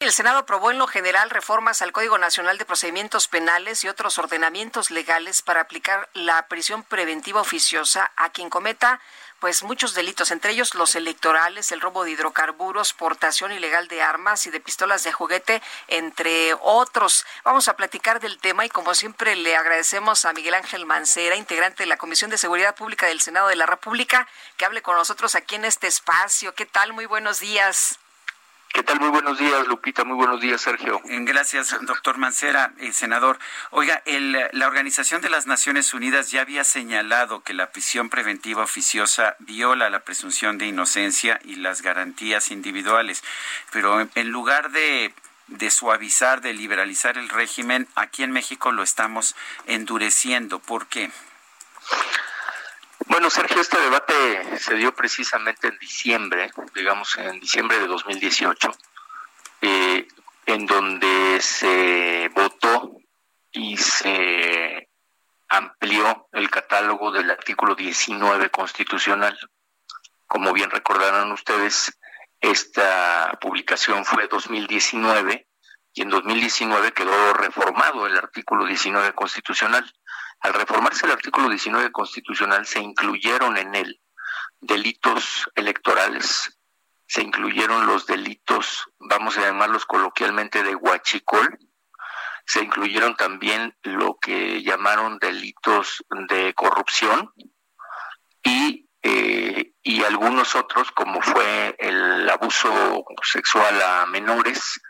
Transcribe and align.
El 0.00 0.12
Senado 0.12 0.38
aprobó 0.38 0.70
en 0.70 0.78
lo 0.78 0.86
general 0.86 1.28
reformas 1.28 1.82
al 1.82 1.90
Código 1.90 2.18
Nacional 2.18 2.56
de 2.56 2.64
Procedimientos 2.64 3.26
Penales 3.26 3.82
y 3.82 3.88
otros 3.88 4.16
ordenamientos 4.18 4.92
legales 4.92 5.42
para 5.42 5.62
aplicar 5.62 6.08
la 6.14 6.46
prisión 6.46 6.84
preventiva 6.84 7.40
oficiosa 7.40 8.12
a 8.14 8.30
quien 8.30 8.48
cometa 8.48 9.00
pues 9.40 9.64
muchos 9.64 9.94
delitos, 9.94 10.30
entre 10.30 10.52
ellos 10.52 10.76
los 10.76 10.94
electorales, 10.94 11.72
el 11.72 11.80
robo 11.80 12.04
de 12.04 12.12
hidrocarburos, 12.12 12.92
portación 12.92 13.50
ilegal 13.50 13.88
de 13.88 14.00
armas 14.00 14.46
y 14.46 14.50
de 14.50 14.60
pistolas 14.60 15.02
de 15.02 15.12
juguete, 15.12 15.62
entre 15.88 16.54
otros. 16.60 17.26
Vamos 17.42 17.66
a 17.66 17.76
platicar 17.76 18.20
del 18.20 18.38
tema 18.38 18.64
y 18.64 18.68
como 18.68 18.94
siempre 18.94 19.34
le 19.34 19.56
agradecemos 19.56 20.24
a 20.24 20.32
Miguel 20.32 20.54
Ángel 20.54 20.86
Mancera, 20.86 21.34
integrante 21.34 21.82
de 21.82 21.88
la 21.88 21.98
Comisión 21.98 22.30
de 22.30 22.38
Seguridad 22.38 22.76
Pública 22.76 23.06
del 23.06 23.20
Senado 23.20 23.48
de 23.48 23.56
la 23.56 23.66
República, 23.66 24.28
que 24.56 24.64
hable 24.64 24.80
con 24.80 24.94
nosotros 24.94 25.34
aquí 25.34 25.56
en 25.56 25.64
este 25.64 25.88
espacio. 25.88 26.54
¿Qué 26.54 26.66
tal? 26.66 26.92
Muy 26.92 27.06
buenos 27.06 27.40
días. 27.40 27.98
¿Qué 28.78 28.84
tal? 28.84 29.00
Muy 29.00 29.08
buenos 29.08 29.36
días, 29.36 29.66
Lupita. 29.66 30.04
Muy 30.04 30.14
buenos 30.14 30.40
días, 30.40 30.60
Sergio. 30.60 31.02
Eh, 31.06 31.18
gracias, 31.22 31.76
doctor 31.82 32.16
Mancera, 32.16 32.70
eh, 32.78 32.92
senador. 32.92 33.40
Oiga, 33.70 34.04
la 34.52 34.68
Organización 34.68 35.20
de 35.20 35.28
las 35.28 35.48
Naciones 35.48 35.94
Unidas 35.94 36.30
ya 36.30 36.42
había 36.42 36.62
señalado 36.62 37.42
que 37.42 37.54
la 37.54 37.72
prisión 37.72 38.08
preventiva 38.08 38.62
oficiosa 38.62 39.34
viola 39.40 39.90
la 39.90 40.04
presunción 40.04 40.58
de 40.58 40.66
inocencia 40.66 41.40
y 41.42 41.56
las 41.56 41.82
garantías 41.82 42.52
individuales, 42.52 43.24
pero 43.72 44.08
en, 44.14 44.28
lugar 44.30 44.70
de 44.70 45.12
suavizar, 45.70 46.40
de 46.40 46.54
liberalizar 46.54 47.18
el 47.18 47.28
régimen, 47.30 47.88
aquí 47.96 48.22
en 48.22 48.30
México 48.30 48.70
lo 48.70 48.84
estamos 48.84 49.34
endureciendo. 49.66 50.60
¿Por 50.60 50.86
qué? 50.86 51.10
Bueno, 53.08 53.30
Sergio, 53.30 53.60
este 53.60 53.80
debate 53.80 54.58
se 54.58 54.74
dio 54.74 54.94
precisamente 54.94 55.68
en 55.68 55.78
diciembre, 55.78 56.50
digamos 56.74 57.16
en 57.16 57.40
diciembre 57.40 57.78
de 57.78 57.86
2018, 57.86 58.70
eh, 59.62 60.06
en 60.44 60.66
donde 60.66 61.40
se 61.40 62.30
votó 62.34 62.98
y 63.50 63.78
se 63.78 64.90
amplió 65.48 66.28
el 66.32 66.50
catálogo 66.50 67.10
del 67.10 67.30
artículo 67.30 67.74
19 67.74 68.50
constitucional. 68.50 69.38
Como 70.26 70.52
bien 70.52 70.70
recordarán 70.70 71.32
ustedes, 71.32 71.98
esta 72.40 73.38
publicación 73.40 74.04
fue 74.04 74.28
2019 74.28 75.48
y 75.94 76.02
en 76.02 76.10
2019 76.10 76.92
quedó 76.92 77.32
reformado 77.32 78.06
el 78.06 78.18
artículo 78.18 78.66
19 78.66 79.14
constitucional. 79.14 79.90
Al 80.40 80.54
reformarse 80.54 81.06
el 81.06 81.12
artículo 81.12 81.48
19 81.48 81.90
constitucional 81.90 82.66
se 82.66 82.80
incluyeron 82.80 83.56
en 83.56 83.74
él 83.74 84.00
delitos 84.60 85.50
electorales, 85.54 86.58
se 87.06 87.22
incluyeron 87.22 87.86
los 87.86 88.06
delitos, 88.06 88.88
vamos 88.98 89.38
a 89.38 89.42
llamarlos 89.42 89.86
coloquialmente 89.86 90.62
de 90.62 90.74
huachicol, 90.74 91.58
se 92.44 92.62
incluyeron 92.62 93.14
también 93.16 93.76
lo 93.82 94.18
que 94.18 94.62
llamaron 94.62 95.18
delitos 95.18 96.04
de 96.28 96.54
corrupción 96.54 97.32
y, 98.42 98.88
eh, 99.02 99.72
y 99.82 100.02
algunos 100.04 100.54
otros 100.54 100.90
como 100.92 101.20
fue 101.20 101.76
el 101.78 102.28
abuso 102.28 103.04
sexual 103.22 103.80
a 103.82 104.06
menores 104.06 104.80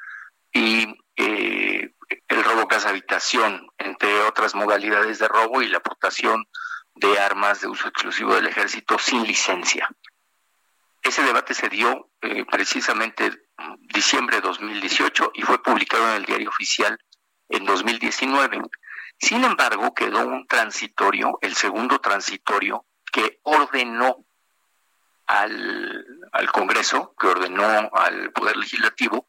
y 0.53 0.87
eh, 1.17 1.95
el 2.09 2.45
robo 2.45 2.69
casa 2.69 2.91
habitación, 2.91 3.67
entre 3.79 4.21
otras 4.23 4.55
modalidades 4.55 5.19
de 5.19 5.29
robo 5.29 5.63
y 5.63 5.69
la 5.69 5.79
aportación 5.79 6.47
de 6.95 7.19
armas 7.19 7.61
de 7.61 7.69
uso 7.69 7.89
exclusivo 7.89 8.35
del 8.35 8.47
ejército 8.47 8.99
sin 8.99 9.25
licencia. 9.25 9.89
Ese 11.03 11.23
debate 11.23 11.55
se 11.55 11.69
dio 11.69 12.11
eh, 12.23 12.45
precisamente 12.51 13.27
en 13.27 13.87
diciembre 13.89 14.37
de 14.37 14.43
2018 14.43 15.33
y 15.35 15.43
fue 15.43 15.63
publicado 15.63 16.09
en 16.11 16.17
el 16.17 16.25
diario 16.25 16.49
oficial 16.49 16.99
en 17.49 17.65
2019. 17.65 18.61
Sin 19.19 19.45
embargo, 19.45 19.95
quedó 19.95 20.27
un 20.27 20.47
transitorio, 20.47 21.39
el 21.41 21.55
segundo 21.55 22.01
transitorio, 22.01 22.85
que 23.11 23.41
ordenó 23.43 24.25
al, 25.27 26.07
al 26.33 26.53
Congreso, 26.53 27.15
que 27.19 27.27
ordenó 27.27 27.91
al 27.93 28.33
Poder 28.33 28.57
Legislativo, 28.57 29.29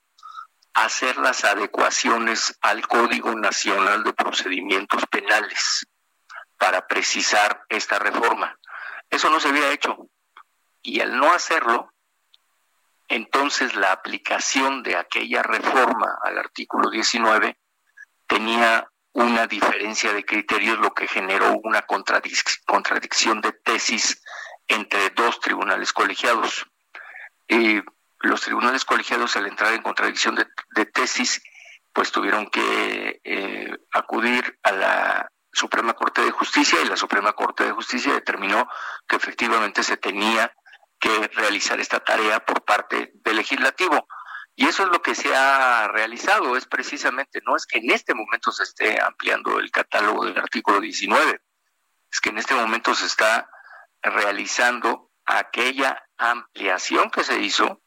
hacer 0.83 1.17
las 1.17 1.43
adecuaciones 1.45 2.57
al 2.61 2.87
Código 2.87 3.35
Nacional 3.35 4.03
de 4.03 4.13
Procedimientos 4.13 5.05
Penales 5.07 5.87
para 6.57 6.87
precisar 6.87 7.63
esta 7.69 7.99
reforma. 7.99 8.57
Eso 9.09 9.29
no 9.29 9.39
se 9.39 9.49
había 9.49 9.71
hecho. 9.71 10.09
Y 10.81 11.01
al 11.01 11.17
no 11.17 11.31
hacerlo, 11.33 11.93
entonces 13.07 13.75
la 13.75 13.91
aplicación 13.91 14.83
de 14.83 14.95
aquella 14.95 15.43
reforma 15.43 16.17
al 16.23 16.37
artículo 16.37 16.89
19 16.89 17.57
tenía 18.27 18.89
una 19.13 19.47
diferencia 19.47 20.13
de 20.13 20.23
criterios, 20.23 20.77
lo 20.79 20.93
que 20.93 21.07
generó 21.07 21.59
una 21.63 21.81
contradicción 21.81 23.41
de 23.41 23.51
tesis 23.51 24.21
entre 24.67 25.09
dos 25.09 25.39
tribunales 25.39 25.91
colegiados. 25.91 26.67
Y 27.47 27.81
los 28.19 28.41
tribunales 28.41 28.85
colegiados 28.85 29.35
al 29.35 29.47
entrar 29.47 29.73
en 29.73 29.81
contradicción 29.81 30.35
de, 30.35 30.85
tesis, 30.85 31.41
pues 31.93 32.11
tuvieron 32.11 32.49
que 32.49 33.21
eh, 33.23 33.77
acudir 33.93 34.59
a 34.63 34.71
la 34.71 35.31
Suprema 35.51 35.93
Corte 35.93 36.21
de 36.21 36.31
Justicia 36.31 36.79
y 36.81 36.87
la 36.87 36.97
Suprema 36.97 37.33
Corte 37.33 37.63
de 37.63 37.71
Justicia 37.71 38.13
determinó 38.13 38.67
que 39.07 39.15
efectivamente 39.15 39.83
se 39.83 39.97
tenía 39.97 40.53
que 40.99 41.29
realizar 41.33 41.79
esta 41.79 41.99
tarea 42.01 42.45
por 42.45 42.63
parte 42.63 43.11
del 43.15 43.37
legislativo. 43.37 44.07
Y 44.55 44.67
eso 44.67 44.83
es 44.83 44.89
lo 44.89 45.01
que 45.01 45.15
se 45.15 45.33
ha 45.33 45.87
realizado, 45.87 46.57
es 46.57 46.65
precisamente, 46.65 47.41
no 47.45 47.55
es 47.55 47.65
que 47.65 47.79
en 47.79 47.91
este 47.91 48.13
momento 48.13 48.51
se 48.51 48.63
esté 48.63 49.01
ampliando 49.01 49.57
el 49.57 49.71
catálogo 49.71 50.25
del 50.25 50.37
artículo 50.37 50.81
19, 50.81 51.39
es 52.11 52.19
que 52.19 52.29
en 52.29 52.37
este 52.37 52.55
momento 52.55 52.93
se 52.93 53.05
está 53.05 53.49
realizando 54.01 55.11
aquella 55.25 56.03
ampliación 56.17 57.09
que 57.09 57.23
se 57.23 57.39
hizo 57.39 57.81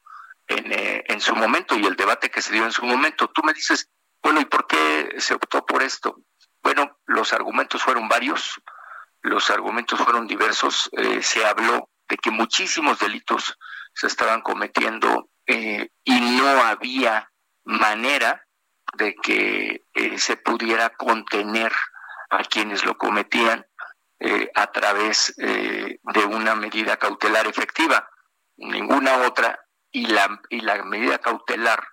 eh, 0.56 1.04
en, 1.06 1.20
su 1.20 1.34
momento 1.34 1.76
y 1.76 1.86
el 1.86 1.96
debate 1.96 2.30
que 2.30 2.42
se 2.42 2.52
dio 2.52 2.64
en 2.64 2.72
su 2.72 2.84
momento. 2.84 3.28
Tú 3.28 3.42
me 3.42 3.52
dices, 3.52 3.88
bueno, 4.22 4.40
¿y 4.40 4.44
por 4.44 4.66
qué 4.66 5.14
se 5.18 5.34
optó 5.34 5.64
por 5.64 5.82
esto? 5.82 6.16
Bueno, 6.62 6.98
los 7.06 7.32
argumentos 7.32 7.82
fueron 7.82 8.08
varios, 8.08 8.60
los 9.20 9.50
argumentos 9.50 9.98
fueron 10.00 10.26
diversos. 10.26 10.90
Eh, 10.92 11.22
se 11.22 11.44
habló 11.44 11.88
de 12.08 12.16
que 12.16 12.30
muchísimos 12.30 12.98
delitos 12.98 13.58
se 13.94 14.06
estaban 14.06 14.42
cometiendo 14.42 15.28
eh, 15.46 15.88
y 16.04 16.20
no 16.20 16.48
había 16.64 17.30
manera 17.64 18.46
de 18.94 19.14
que 19.14 19.84
se 20.16 20.36
pudiera 20.36 20.90
contener 20.90 21.72
a 22.30 22.42
quienes 22.44 22.84
lo 22.84 22.96
cometían 22.98 23.66
a 24.54 24.70
través 24.70 25.34
de 25.36 26.24
una 26.26 26.54
medida 26.54 26.96
cautelar 26.96 27.46
efectiva. 27.46 28.08
Ninguna 28.56 29.16
otra 29.26 29.61
y 29.92 30.06
la, 30.06 30.40
y 30.48 30.60
la 30.60 30.82
medida 30.84 31.18
cautelar 31.18 31.86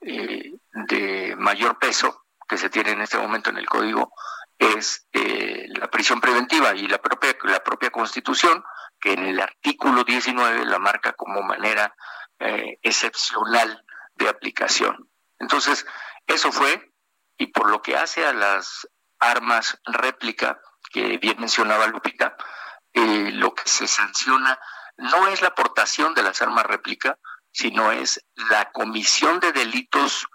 eh, 0.00 0.54
de 0.72 1.34
mayor 1.36 1.78
peso 1.78 2.24
que 2.48 2.56
se 2.56 2.70
tiene 2.70 2.92
en 2.92 3.02
este 3.02 3.18
momento 3.18 3.50
en 3.50 3.58
el 3.58 3.66
código 3.66 4.12
es 4.58 5.08
eh, 5.12 5.66
la 5.68 5.90
prisión 5.90 6.20
preventiva 6.20 6.74
y 6.74 6.86
la 6.86 6.98
propia, 6.98 7.36
la 7.44 7.62
propia 7.62 7.90
constitución 7.90 8.64
que 9.00 9.12
en 9.12 9.26
el 9.26 9.40
artículo 9.40 10.04
19 10.04 10.64
la 10.64 10.78
marca 10.78 11.12
como 11.12 11.42
manera 11.42 11.94
eh, 12.38 12.78
excepcional 12.82 13.84
de 14.14 14.28
aplicación. 14.28 15.10
Entonces, 15.38 15.86
eso 16.26 16.52
fue, 16.52 16.92
y 17.38 17.46
por 17.48 17.70
lo 17.70 17.82
que 17.82 17.96
hace 17.96 18.26
a 18.26 18.32
las 18.32 18.88
armas 19.18 19.78
réplica, 19.84 20.60
que 20.90 21.18
bien 21.18 21.40
mencionaba 21.40 21.86
Lupita, 21.86 22.36
lo 22.92 23.54
que 23.54 23.68
se 23.68 23.86
sanciona 23.86 24.58
no 24.96 25.28
es 25.28 25.40
la 25.40 25.48
aportación 25.48 26.14
de 26.14 26.22
las 26.22 26.42
armas 26.42 26.66
réplica, 26.66 27.18
sino 27.52 27.92
es 27.92 28.24
la 28.50 28.70
comisión 28.70 29.40
de 29.40 29.52
delitos 29.52 30.26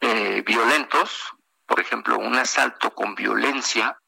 eh, 0.00 0.42
violentos, 0.46 1.34
por 1.66 1.80
ejemplo, 1.80 2.18
un 2.18 2.36
asalto 2.36 2.94
con 2.94 3.14
violencia, 3.14 3.98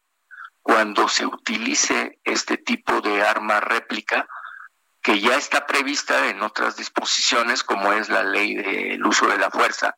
cuando 0.62 1.08
se 1.08 1.26
utilice 1.26 2.18
este 2.24 2.56
tipo 2.58 3.00
de 3.00 3.22
arma 3.22 3.60
réplica, 3.60 4.26
que 5.02 5.20
ya 5.20 5.36
está 5.36 5.66
prevista 5.66 6.28
en 6.28 6.42
otras 6.42 6.76
disposiciones, 6.76 7.64
como 7.64 7.92
es 7.92 8.08
la 8.08 8.22
ley 8.22 8.54
del 8.54 9.04
uso 9.04 9.26
de 9.26 9.38
la 9.38 9.50
fuerza. 9.50 9.96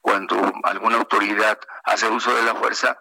Cuando 0.00 0.52
alguna 0.64 0.96
autoridad 0.96 1.58
hace 1.84 2.08
uso 2.08 2.34
de 2.34 2.42
la 2.42 2.54
fuerza, 2.54 2.98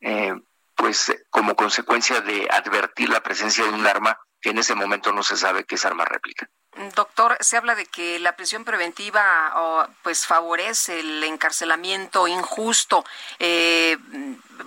eh, 0.00 0.34
pues 0.74 1.12
como 1.30 1.56
consecuencia 1.56 2.20
de 2.20 2.48
advertir 2.50 3.08
la 3.08 3.22
presencia 3.22 3.64
de 3.64 3.70
un 3.70 3.86
arma 3.86 4.18
que 4.40 4.50
en 4.50 4.58
ese 4.58 4.74
momento 4.74 5.12
no 5.12 5.22
se 5.22 5.36
sabe 5.36 5.64
que 5.64 5.76
es 5.76 5.84
arma 5.84 6.04
réplica. 6.04 6.48
Doctor, 6.94 7.36
se 7.40 7.58
habla 7.58 7.74
de 7.74 7.84
que 7.84 8.18
la 8.18 8.34
prisión 8.34 8.64
preventiva 8.64 9.90
pues 10.02 10.26
favorece 10.26 11.00
el 11.00 11.22
encarcelamiento 11.22 12.26
injusto. 12.26 13.04
Eh, 13.38 13.98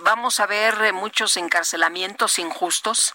¿Vamos 0.00 0.38
a 0.38 0.46
ver 0.46 0.92
muchos 0.92 1.36
encarcelamientos 1.36 2.38
injustos? 2.38 3.14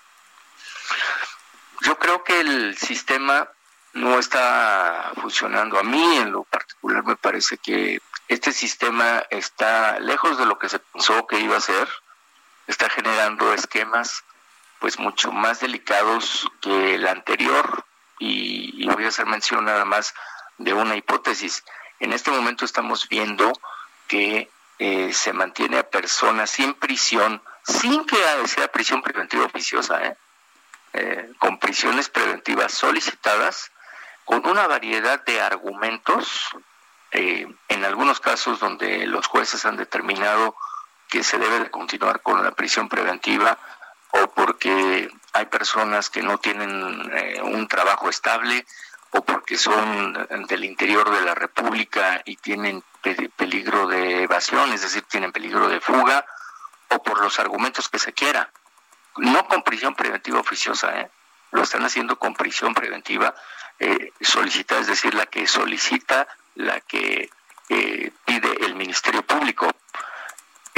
Yo 1.82 1.98
creo 1.98 2.24
que 2.24 2.42
el 2.42 2.78
sistema 2.78 3.50
no 3.94 4.20
está 4.20 5.14
funcionando. 5.16 5.80
A 5.80 5.84
mí 5.84 6.18
en 6.18 6.34
lo 6.34 6.44
particular 6.44 7.04
me 7.06 7.16
parece 7.16 7.58
que 7.58 8.02
este 8.28 8.52
sistema 8.52 9.24
está 9.30 10.00
lejos 10.00 10.38
de 10.38 10.46
lo 10.46 10.60
que 10.60 10.68
se 10.68 10.80
pensó 10.80 11.28
que 11.28 11.40
iba 11.40 11.56
a 11.56 11.62
ser. 11.62 11.88
Está 12.68 12.90
generando 12.90 13.54
esquemas 13.54 14.24
pues 14.80 15.00
mucho 15.00 15.32
más 15.32 15.62
delicados 15.62 16.48
que 16.60 16.96
el 16.96 17.08
anterior 17.08 17.86
y, 18.22 18.86
voy 18.86 19.06
a 19.06 19.08
hacer 19.08 19.26
mención 19.26 19.66
nada 19.66 19.84
más 19.84 20.14
de 20.58 20.74
una 20.74 20.96
hipótesis. 20.96 21.64
En 22.00 22.14
este 22.14 22.30
momento 22.30 22.66
estamos 22.66 23.10
viendo 23.10 23.52
que 24.08 24.50
eh, 24.78 25.14
se 25.14 25.34
mantiene 25.34 25.80
a 25.80 25.90
personas 25.90 26.50
sin 26.52 26.74
prisión, 26.76 27.42
sin 27.64 28.06
que 28.06 28.18
sea 28.48 28.72
prisión 28.72 29.02
preventiva 29.02 29.46
oficiosa, 29.46 30.04
¿eh? 30.06 30.18
Eh, 30.94 31.32
con 31.40 31.58
prisiones 31.58 32.10
preventivas 32.10 32.74
solicitadas, 32.74 33.72
con 34.26 34.46
una 34.46 34.68
variedad 34.68 35.24
de 35.24 35.42
argumentos, 35.42 36.50
en 37.14 37.86
algunos 37.86 38.22
casos 38.22 38.62
donde 38.62 39.06
los 39.06 39.28
jueces 39.28 39.66
han 39.66 39.76
determinado 39.76 40.56
que 41.10 41.24
se 41.24 41.38
debe 41.38 41.60
de 41.60 41.70
continuar 41.70 42.22
con 42.22 42.42
la 42.42 42.52
prisión 42.52 42.88
preventiva, 42.88 43.58
o 44.12 44.32
porque 44.32 45.10
hay 45.34 45.46
personas 45.46 46.10
que 46.10 46.22
no 46.22 46.38
tienen 46.38 47.12
eh, 47.14 47.42
un 47.42 47.68
trabajo 47.68 48.10
estable 48.10 48.66
o 49.12 49.24
porque 49.24 49.58
son 49.58 50.28
del 50.48 50.64
interior 50.64 51.10
de 51.12 51.22
la 51.22 51.36
República 51.36 52.22
y 52.24 52.38
tienen 52.38 52.82
peligro 53.36 53.88
de 53.88 54.24
evasión, 54.24 54.72
es 54.72 54.84
decir, 54.84 55.04
tienen 55.04 55.34
peligro 55.34 55.68
de 55.68 55.82
fuga, 55.82 56.26
o 56.90 57.02
por 57.04 57.22
los 57.22 57.40
argumentos 57.40 57.90
que 57.90 58.00
se 58.00 58.14
quiera. 58.14 58.52
No 59.18 59.48
con 59.48 59.64
prisión 59.64 59.96
preventiva 59.96 60.40
oficiosa, 60.40 61.00
¿eh? 61.00 61.12
lo 61.52 61.64
están 61.64 61.84
haciendo 61.84 62.18
con 62.18 62.34
prisión 62.34 62.74
preventiva 62.74 63.36
eh, 63.80 64.14
solicitada, 64.22 64.82
es 64.82 64.88
decir, 64.88 65.14
la 65.14 65.26
que 65.26 65.48
solicita, 65.48 66.28
la 66.56 66.80
que 66.82 67.30
eh, 67.70 68.12
pide 68.26 68.66
el 68.66 68.76
Ministerio 68.76 69.24
Público. 69.24 69.70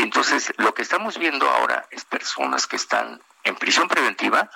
Entonces, 0.03 0.53
lo 0.57 0.73
que 0.73 0.81
estamos 0.81 1.17
viendo 1.17 1.49
ahora 1.49 1.87
es 1.89 2.03
personas 2.03 2.67
que 2.67 2.75
están 2.75 3.21
en 3.45 3.55
prisión 3.55 3.87
preventiva 3.87 4.49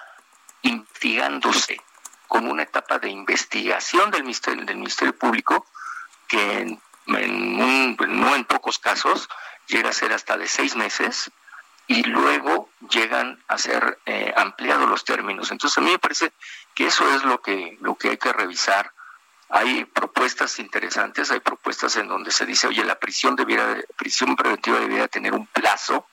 investigándose 0.62 1.82
con 2.28 2.48
una 2.48 2.64
etapa 2.64 3.00
de 3.00 3.10
investigación 3.10 4.12
del 4.12 4.24
Ministerio, 4.24 4.66
del 4.66 4.76
ministerio 4.76 5.18
Público 5.18 5.66
que 6.28 6.60
en, 6.60 6.82
no 7.06 8.36
en 8.36 8.44
pocos 8.44 8.78
casos 8.78 9.30
llega 9.68 9.92
a 9.92 9.94
ser 9.94 10.12
hasta 10.12 10.36
de 10.36 10.50
seis 10.50 10.76
meses 10.76 11.32
y 11.88 12.04
luego 12.04 12.70
llegan 12.90 13.42
a 13.48 13.58
ser 13.58 14.00
eh, 14.06 14.34
ampliados 14.36 14.90
los 14.90 15.06
términos. 15.06 15.50
Entonces 15.52 15.78
a 15.78 15.82
mí 15.82 15.92
me 15.92 16.00
parece 16.00 16.34
que 16.76 16.88
eso 16.88 17.10
es 17.16 17.24
lo 17.24 17.42
que, 17.42 17.78
lo 17.80 17.96
que 17.96 18.10
hay 18.10 18.18
que 18.18 18.34
revisar 18.34 18.92
hay 19.50 19.86
propuestas 19.86 20.60
interesantes, 20.60 21.32
hay 21.32 21.40
propuestas 21.40 21.96
en 21.96 22.08
donde 22.08 22.32
se 22.32 22.46
dice, 22.46 22.68
oye, 22.68 22.84
la 22.84 23.00
prisión 23.00 23.36
debiera, 23.36 23.78
prisión 23.96 24.36
preventiva 24.36 24.80
debiera 24.80 25.08
tener 25.08 25.34
un 25.34 25.48
plazo 25.48 26.08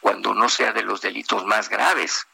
cuando 0.00 0.34
no 0.34 0.48
sea 0.48 0.72
de 0.72 0.82
los 0.82 1.00
delitos 1.00 1.44
más 1.44 1.68
graves, 1.68 2.26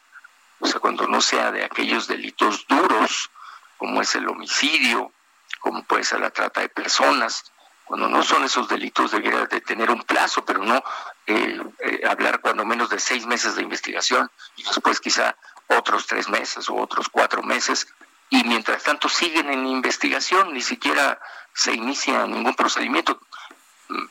o 0.60 0.66
sea, 0.66 0.80
cuando 0.80 1.06
no 1.06 1.20
sea 1.20 1.50
de 1.50 1.64
aquellos 1.64 2.06
delitos 2.06 2.66
duros, 2.66 3.30
como 3.76 4.00
es 4.00 4.14
el 4.14 4.28
homicidio, 4.28 5.12
como 5.60 5.84
puede 5.84 6.04
ser 6.04 6.20
la 6.20 6.30
trata 6.30 6.60
de 6.60 6.68
personas, 6.68 7.52
cuando 7.84 8.08
no 8.08 8.22
son 8.22 8.44
esos 8.44 8.66
delitos 8.68 9.10
debiera 9.10 9.44
de 9.44 9.60
tener 9.60 9.90
un 9.90 10.02
plazo, 10.02 10.44
pero 10.44 10.64
no 10.64 10.82
eh, 11.26 11.60
eh, 11.80 12.00
hablar 12.08 12.40
cuando 12.40 12.64
menos 12.64 12.88
de 12.88 12.98
seis 12.98 13.26
meses 13.26 13.56
de 13.56 13.62
investigación 13.62 14.30
y 14.56 14.62
después 14.62 15.00
quizá 15.00 15.36
otros 15.66 16.06
tres 16.06 16.28
meses 16.28 16.68
o 16.70 16.76
otros 16.76 17.08
cuatro 17.10 17.42
meses 17.42 17.86
y 18.34 18.42
mientras 18.42 18.82
tanto 18.82 19.08
siguen 19.08 19.48
en 19.48 19.64
investigación, 19.64 20.52
ni 20.52 20.60
siquiera 20.60 21.20
se 21.52 21.72
inicia 21.72 22.26
ningún 22.26 22.54
procedimiento. 22.54 23.20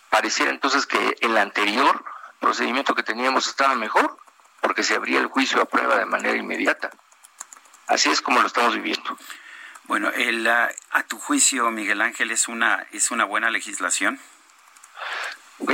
Pareciera 0.09 0.49
entonces 0.49 0.85
que 0.85 1.17
el 1.19 1.37
anterior 1.37 2.05
procedimiento 2.39 2.95
que 2.95 3.03
teníamos 3.03 3.47
estaba 3.47 3.75
mejor, 3.75 4.17
porque 4.61 4.83
se 4.83 4.95
abría 4.95 5.19
el 5.19 5.27
juicio 5.27 5.61
a 5.61 5.65
prueba 5.65 5.97
de 5.97 6.05
manera 6.05 6.37
inmediata. 6.37 6.91
Así 7.87 8.09
es 8.09 8.21
como 8.21 8.39
lo 8.39 8.47
estamos 8.47 8.75
viviendo. 8.75 9.17
Bueno, 9.85 10.09
el, 10.09 10.47
a 10.47 11.03
tu 11.05 11.19
juicio, 11.19 11.69
Miguel 11.71 11.99
Ángel, 11.99 12.31
¿es 12.31 12.47
una, 12.47 12.87
es 12.93 13.11
una 13.11 13.25
buena 13.25 13.49
legislación? 13.49 14.21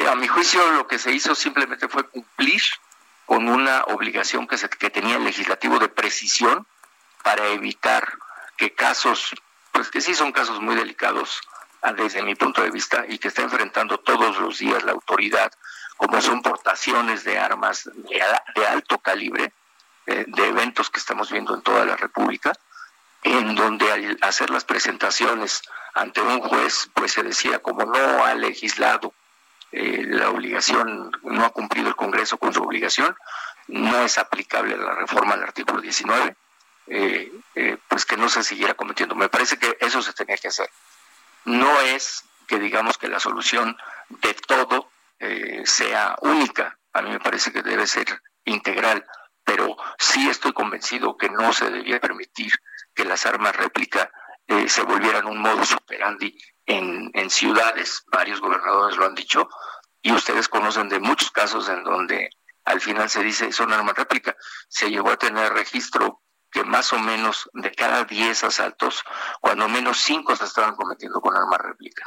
A 0.10 0.16
mi 0.16 0.28
juicio 0.28 0.72
lo 0.72 0.88
que 0.88 0.98
se 0.98 1.12
hizo 1.12 1.36
simplemente 1.36 1.88
fue 1.88 2.10
cumplir 2.10 2.64
con 3.28 3.48
una 3.48 3.84
obligación 3.84 4.48
que, 4.48 4.58
se, 4.58 4.70
que 4.70 4.90
tenía 4.90 5.18
el 5.18 5.24
legislativo 5.24 5.78
de 5.78 5.88
precisión 5.88 6.66
para 7.22 7.46
evitar 7.50 8.18
que 8.60 8.74
casos, 8.74 9.34
pues 9.72 9.90
que 9.90 10.02
sí 10.02 10.14
son 10.14 10.34
casos 10.34 10.60
muy 10.60 10.76
delicados 10.76 11.40
desde 11.96 12.22
mi 12.22 12.36
punto 12.36 12.62
de 12.62 12.70
vista 12.70 13.06
y 13.08 13.18
que 13.18 13.30
está 13.30 13.42
enfrentando 13.42 14.00
todos 14.00 14.38
los 14.38 14.60
días 14.60 14.84
la 14.84 14.92
autoridad, 14.92 15.50
como 15.96 16.22
son 16.22 16.42
portaciones 16.42 17.24
de 17.24 17.40
armas 17.40 17.90
de, 17.94 18.68
alto 18.68 18.98
calibre, 19.00 19.54
eh, 20.06 20.26
de 20.28 20.48
eventos 20.48 20.90
que 20.90 21.00
estamos 21.00 21.32
viendo 21.32 21.56
en 21.56 21.62
toda 21.62 21.86
la 21.86 21.96
República, 21.96 22.52
en 23.24 23.56
donde 23.56 23.90
al 23.92 24.18
hacer 24.22 24.50
las 24.50 24.66
presentaciones 24.66 25.62
ante 25.94 26.22
un 26.22 26.42
juez, 26.42 26.90
pues 26.94 27.14
se 27.14 27.24
decía, 27.24 27.60
como 27.60 27.86
no 27.86 28.26
ha 28.26 28.36
legislado 28.36 29.14
eh, 29.72 30.04
la 30.06 30.30
obligación, 30.32 31.12
no 31.24 31.46
ha 31.46 31.50
cumplido 31.52 31.88
el 31.88 31.96
Congreso 31.96 32.38
con 32.38 32.54
su 32.54 32.62
obligación, 32.62 33.16
no 33.68 34.04
es 34.04 34.18
aplicable 34.18 34.76
la 34.76 34.96
reforma 34.96 35.36
del 35.36 35.46
artículo 35.46 35.80
19 35.80 36.36
eh, 36.90 37.32
eh, 37.56 37.78
pues 37.88 38.06
que 38.06 38.18
no 38.18 38.30
se 38.30 38.44
siguiera 38.44 38.74
cometiendo. 38.74 39.16
Me 39.16 39.30
parece 39.30 39.58
que 39.58 39.78
eso 39.80 40.02
se 40.02 40.14
tenía 40.14 40.38
que 40.38 40.48
hacer. 40.48 40.70
No 41.46 41.80
es 41.82 42.24
que 42.48 42.58
digamos 42.58 42.98
que 42.98 43.08
la 43.08 43.20
solución 43.20 43.78
de 44.10 44.34
todo 44.34 44.92
eh, 45.20 45.62
sea 45.66 46.16
única. 46.22 46.80
A 46.94 47.02
mí 47.02 47.12
me 47.12 47.20
parece 47.20 47.52
que 47.52 47.62
debe 47.62 47.86
ser 47.86 48.22
integral, 48.46 49.06
pero 49.44 49.78
sí 50.00 50.30
estoy 50.30 50.54
convencido 50.54 51.16
que 51.16 51.30
no 51.30 51.54
se 51.54 51.70
debía 51.70 52.00
permitir 52.00 52.52
que 52.96 53.06
las 53.06 53.26
armas 53.26 53.56
réplica 53.56 54.12
se 54.66 54.82
volvieran 54.82 55.28
un 55.28 55.38
modo 55.38 55.62
operandi 55.78 56.36
en, 56.66 57.12
en 57.14 57.30
ciudades. 57.30 58.02
Varios 58.08 58.42
gobernadores 58.42 58.98
lo 58.98 59.06
han 59.06 59.14
dicho 59.14 59.48
y 60.02 60.12
ustedes 60.12 60.50
conocen 60.50 60.90
de 60.90 61.00
muchos 61.00 61.30
casos 61.30 61.70
en 61.70 61.84
donde 61.84 62.32
al 62.66 62.82
final 62.82 63.12
se 63.12 63.22
dice 63.22 63.52
son 63.52 63.72
armas 63.72 63.96
réplica. 63.96 64.36
Se 64.68 64.90
llegó 64.90 65.12
a 65.12 65.18
tener 65.18 65.54
registro 65.54 66.24
que 66.52 66.64
más 66.64 66.94
o 66.94 67.00
menos 67.00 67.50
de 67.54 67.72
cada 67.72 68.04
10 68.06 68.44
asaltos, 68.44 69.04
cuando 69.40 69.68
menos 69.70 70.00
5 70.00 70.36
se 70.36 70.46
estaban 70.46 70.76
cometiendo 70.76 71.22
con 71.22 71.36
arma 71.36 71.58
réplica. 71.58 72.06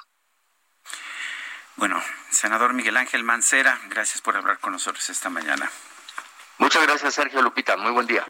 Bueno, 1.76 2.00
senador 2.30 2.74
Miguel 2.74 2.96
Ángel 2.96 3.24
Mancera, 3.24 3.78
gracias 3.88 4.20
por 4.20 4.36
hablar 4.36 4.58
con 4.58 4.72
nosotros 4.72 5.08
esta 5.08 5.30
mañana. 5.30 5.70
Muchas 6.58 6.82
gracias, 6.82 7.14
Sergio 7.14 7.42
Lupita. 7.42 7.76
Muy 7.76 7.92
buen 7.92 8.06
día. 8.06 8.26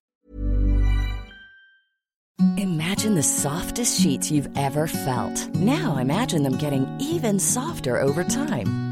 Imagine 2.57 3.15
the 3.15 3.23
softest 3.23 4.01
sheets 4.01 4.31
you've 4.31 4.49
ever 4.57 4.87
felt. 4.87 5.49
Now 5.55 5.97
imagine 5.99 6.43
them 6.43 6.57
getting 6.57 6.87
even 7.01 7.39
softer 7.39 8.01
over 8.01 8.25
time. 8.25 8.92